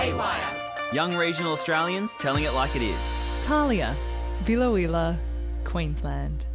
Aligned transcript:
Haywire. 0.00 0.56
Young 0.94 1.14
regional 1.14 1.52
Australians 1.52 2.14
telling 2.14 2.44
it 2.44 2.54
like 2.54 2.74
it 2.74 2.80
is. 2.80 3.26
Talia, 3.42 3.94
Biloela 4.44 5.18
Queensland. 5.64 6.46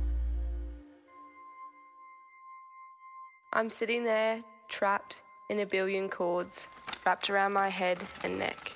I'm 3.53 3.69
sitting 3.69 4.03
there, 4.03 4.43
trapped 4.67 5.21
in 5.51 5.59
a 5.59 5.65
billion 5.67 6.09
cords 6.09 6.67
wrapped 7.05 7.29
around 7.29 7.53
my 7.53 7.69
head 7.69 7.99
and 8.23 8.39
neck, 8.39 8.73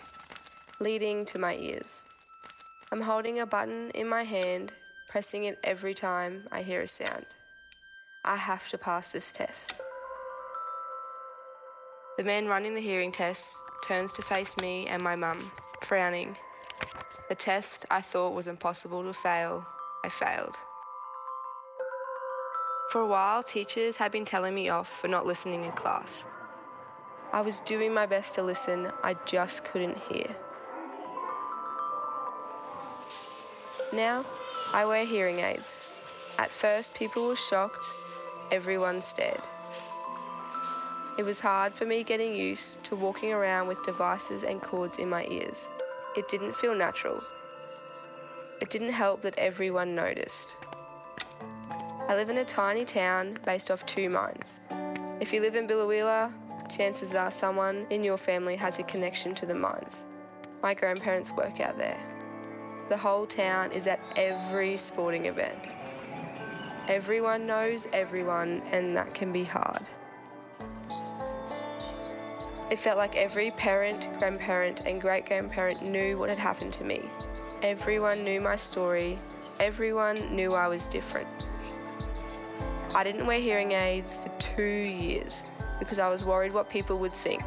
leading 0.79 1.25
to 1.25 1.39
my 1.39 1.55
ears. 1.55 2.05
I'm 2.91 3.01
holding 3.01 3.39
a 3.39 3.47
button 3.47 3.89
in 3.95 4.07
my 4.07 4.21
hand, 4.21 4.73
pressing 5.09 5.45
it 5.45 5.57
every 5.63 5.95
time 5.95 6.43
I 6.51 6.61
hear 6.61 6.81
a 6.81 6.87
sound. 6.87 7.25
I 8.23 8.35
have 8.35 8.69
to 8.69 8.77
pass 8.77 9.13
this 9.13 9.31
test. 9.31 9.81
The 12.19 12.25
man 12.25 12.47
running 12.49 12.75
the 12.75 12.81
hearing 12.81 13.13
test 13.13 13.63
turns 13.81 14.11
to 14.11 14.21
face 14.21 14.57
me 14.57 14.85
and 14.87 15.01
my 15.01 15.15
mum, 15.15 15.51
frowning. 15.79 16.35
The 17.29 17.35
test 17.35 17.85
I 17.89 18.01
thought 18.01 18.33
was 18.33 18.45
impossible 18.45 19.03
to 19.03 19.13
fail, 19.13 19.65
I 20.03 20.09
failed. 20.09 20.57
For 22.91 22.99
a 22.99 23.07
while, 23.07 23.41
teachers 23.41 23.95
had 23.95 24.11
been 24.11 24.25
telling 24.25 24.53
me 24.53 24.67
off 24.67 24.89
for 24.89 25.07
not 25.07 25.25
listening 25.25 25.63
in 25.63 25.71
class. 25.71 26.27
I 27.31 27.39
was 27.39 27.61
doing 27.61 27.93
my 27.93 28.05
best 28.05 28.35
to 28.35 28.43
listen, 28.43 28.91
I 29.01 29.15
just 29.25 29.63
couldn't 29.63 29.97
hear. 30.11 30.35
Now, 33.93 34.25
I 34.73 34.83
wear 34.83 35.05
hearing 35.05 35.39
aids. 35.39 35.85
At 36.37 36.51
first, 36.51 36.95
people 36.95 37.29
were 37.29 37.37
shocked, 37.37 37.93
everyone 38.51 38.99
stared. 38.99 39.47
It 41.19 41.25
was 41.25 41.41
hard 41.41 41.73
for 41.73 41.85
me 41.85 42.05
getting 42.05 42.33
used 42.33 42.81
to 42.85 42.95
walking 42.95 43.33
around 43.33 43.67
with 43.67 43.83
devices 43.83 44.45
and 44.45 44.61
cords 44.61 44.99
in 44.99 45.09
my 45.09 45.25
ears. 45.25 45.69
It 46.15 46.29
didn't 46.29 46.55
feel 46.55 46.73
natural. 46.73 47.21
It 48.61 48.69
didn't 48.69 48.93
help 48.93 49.23
that 49.23 49.37
everyone 49.37 49.95
noticed. 49.95 50.55
I 52.07 52.15
live 52.15 52.29
in 52.29 52.37
a 52.37 52.45
tiny 52.45 52.85
town 52.85 53.37
based 53.45 53.69
off 53.69 53.85
two 53.85 54.09
mines. 54.09 54.61
If 55.19 55.33
you 55.33 55.41
live 55.41 55.55
in 55.55 55.67
Biloela, 55.67 56.31
chances 56.69 57.13
are 57.13 57.31
someone 57.31 57.85
in 57.89 58.01
your 58.01 58.17
family 58.17 58.55
has 58.55 58.79
a 58.79 58.83
connection 58.83 59.35
to 59.35 59.45
the 59.45 59.55
mines. 59.55 60.05
My 60.63 60.73
grandparents 60.73 61.33
work 61.33 61.59
out 61.59 61.77
there. 61.77 61.99
The 62.87 62.95
whole 62.95 63.25
town 63.25 63.73
is 63.73 63.87
at 63.87 63.99
every 64.15 64.77
sporting 64.77 65.25
event. 65.25 65.59
Everyone 66.87 67.45
knows 67.45 67.89
everyone, 67.91 68.61
and 68.71 68.95
that 68.95 69.13
can 69.13 69.33
be 69.33 69.43
hard. 69.43 69.81
It 72.69 72.77
felt 72.77 72.97
like 72.97 73.15
every 73.15 73.49
parent, 73.51 74.07
grandparent, 74.19 74.81
and 74.85 75.01
great 75.01 75.25
grandparent 75.25 75.81
knew 75.81 76.19
what 76.19 76.29
had 76.29 76.37
happened 76.37 76.71
to 76.73 76.83
me. 76.83 77.01
Everyone 77.63 78.23
knew 78.23 78.39
my 78.39 78.55
story. 78.55 79.17
Everyone 79.59 80.35
knew 80.35 80.53
I 80.53 80.67
was 80.67 80.85
different. 80.85 81.27
I 82.93 83.03
didn't 83.03 83.25
wear 83.25 83.39
hearing 83.39 83.71
aids 83.71 84.15
for 84.15 84.29
two 84.37 84.63
years 84.63 85.45
because 85.79 85.97
I 85.97 86.09
was 86.09 86.23
worried 86.23 86.53
what 86.53 86.69
people 86.69 86.99
would 86.99 87.13
think. 87.13 87.41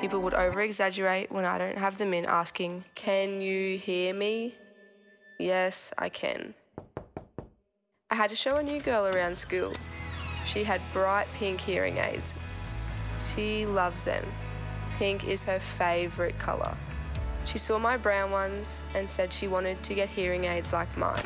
People 0.00 0.20
would 0.20 0.34
over 0.34 0.60
exaggerate 0.60 1.32
when 1.32 1.44
I 1.44 1.58
don't 1.58 1.76
have 1.76 1.98
them 1.98 2.14
in, 2.14 2.24
asking, 2.24 2.84
Can 2.94 3.40
you 3.40 3.76
hear 3.76 4.14
me? 4.14 4.54
Yes, 5.38 5.92
I 5.98 6.08
can. 6.10 6.54
I 8.08 8.14
had 8.14 8.30
to 8.30 8.36
show 8.36 8.56
a 8.56 8.62
new 8.62 8.80
girl 8.80 9.06
around 9.08 9.36
school. 9.36 9.72
She 10.46 10.64
had 10.64 10.80
bright 10.92 11.26
pink 11.34 11.60
hearing 11.60 11.98
aids. 11.98 12.36
She 13.34 13.66
loves 13.66 14.04
them. 14.04 14.24
Pink 15.00 15.26
is 15.26 15.44
her 15.44 15.58
favourite 15.58 16.38
colour. 16.38 16.76
She 17.46 17.56
saw 17.56 17.78
my 17.78 17.96
brown 17.96 18.30
ones 18.30 18.84
and 18.94 19.08
said 19.08 19.32
she 19.32 19.48
wanted 19.48 19.82
to 19.84 19.94
get 19.94 20.10
hearing 20.10 20.44
aids 20.44 20.74
like 20.74 20.94
mine 20.94 21.24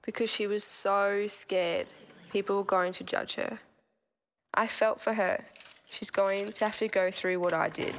because 0.00 0.32
she 0.32 0.46
was 0.46 0.64
so 0.64 1.26
scared 1.26 1.92
people 2.30 2.56
were 2.56 2.64
going 2.64 2.90
to 2.94 3.04
judge 3.04 3.34
her. 3.34 3.58
I 4.54 4.66
felt 4.66 4.98
for 4.98 5.12
her. 5.12 5.44
She's 5.90 6.10
going 6.10 6.52
to 6.52 6.64
have 6.64 6.78
to 6.78 6.88
go 6.88 7.10
through 7.10 7.38
what 7.38 7.52
I 7.52 7.68
did. 7.68 7.94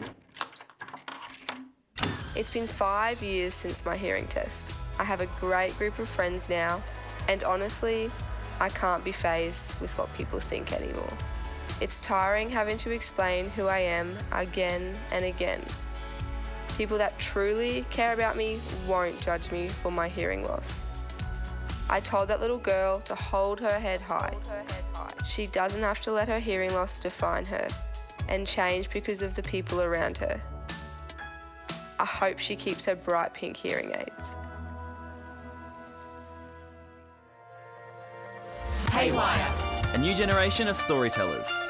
It's 2.35 2.50
been 2.50 2.66
five 2.66 3.22
years 3.22 3.53
since 3.53 3.85
my 3.85 3.96
hearing 3.96 4.25
test. 4.25 4.73
I 4.97 5.03
have 5.03 5.22
a 5.22 5.28
great 5.40 5.78
group 5.78 6.00
of 6.00 6.09
friends 6.09 6.50
now, 6.50 6.81
and 7.29 7.44
honestly, 7.44 8.09
I 8.59 8.69
can't 8.69 9.03
be 9.03 9.12
phased 9.12 9.79
with 9.79 9.96
what 9.96 10.12
people 10.16 10.40
think 10.40 10.73
anymore. 10.73 11.13
It's 11.81 12.00
tiring 12.00 12.50
having 12.50 12.78
to 12.78 12.91
explain 12.91 13.45
who 13.50 13.67
I 13.67 13.79
am 13.79 14.13
again 14.31 14.94
and 15.11 15.25
again. 15.25 15.59
People 16.78 16.97
that 16.97 17.17
truly 17.19 17.85
care 17.89 18.13
about 18.13 18.35
me 18.35 18.59
won't 18.88 19.19
judge 19.22 19.51
me 19.51 19.67
for 19.67 19.91
my 19.91 20.07
hearing 20.07 20.44
loss. 20.44 20.88
I 21.89 22.00
told 22.00 22.29
that 22.29 22.39
little 22.39 22.57
girl 22.57 23.01
to 23.01 23.16
hold 23.16 23.59
her 23.59 23.79
head 23.79 24.01
high. 24.01 24.35
She 25.25 25.47
doesn't 25.47 25.81
have 25.81 26.01
to 26.01 26.11
let 26.11 26.28
her 26.28 26.39
hearing 26.39 26.73
loss 26.73 27.00
define 27.00 27.45
her 27.45 27.67
and 28.28 28.47
change 28.47 28.90
because 28.90 29.22
of 29.22 29.35
the 29.35 29.44
people 29.44 29.81
around 29.81 30.17
her. 30.17 30.41
I 32.00 32.05
hope 32.05 32.40
she 32.40 32.55
keeps 32.55 32.85
her 32.85 32.95
bright 32.95 33.34
pink 33.34 33.55
hearing 33.57 33.91
aids. 33.95 34.35
Haywire. 38.91 39.53
A 39.94 39.98
new 39.98 40.16
generation 40.16 40.68
of 40.68 40.76
storytellers. 40.76 41.70